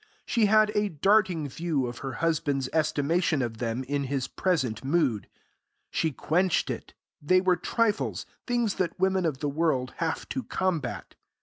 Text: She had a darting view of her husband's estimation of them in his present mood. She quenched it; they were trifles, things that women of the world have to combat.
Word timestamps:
She 0.25 0.47
had 0.47 0.71
a 0.73 0.89
darting 0.89 1.47
view 1.47 1.85
of 1.85 1.99
her 1.99 2.13
husband's 2.13 2.67
estimation 2.73 3.43
of 3.43 3.59
them 3.59 3.83
in 3.83 4.05
his 4.05 4.27
present 4.27 4.83
mood. 4.83 5.27
She 5.91 6.11
quenched 6.11 6.71
it; 6.71 6.95
they 7.21 7.39
were 7.39 7.55
trifles, 7.55 8.25
things 8.47 8.73
that 8.77 8.99
women 8.99 9.27
of 9.27 9.41
the 9.41 9.47
world 9.49 9.93
have 9.97 10.27
to 10.29 10.41
combat. 10.41 11.13